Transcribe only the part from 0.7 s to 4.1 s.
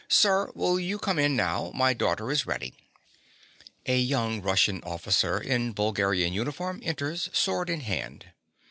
you come in now! My daughter is ready. (_A